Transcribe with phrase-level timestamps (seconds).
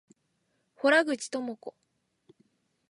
[0.79, 1.73] 洞口朋子